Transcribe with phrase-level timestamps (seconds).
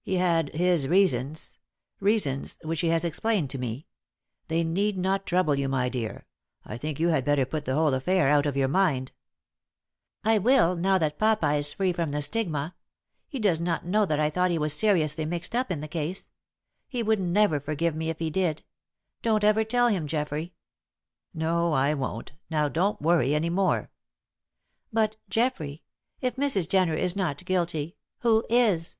[0.00, 1.58] "He had his reasons
[2.00, 3.86] reasons, which he has explained to me.
[4.48, 6.24] They need not trouble you, my dear.
[6.64, 9.12] I think you had better put the whole affair out of your mind."
[10.24, 12.74] "I will, now that papa is free from the stigma;
[13.28, 16.30] he does not know that I thought he was seriously mixed up in the case.
[16.88, 18.62] He would never forgive me if he did!
[19.20, 20.54] Don't ever tell him, Geoffrey."
[21.34, 22.32] "No, I won't.
[22.48, 23.90] Now, don't worry any more."
[24.90, 25.82] "But, Geoffrey,
[26.22, 26.66] if Mrs.
[26.66, 28.96] Jenner is not guilty, who is?"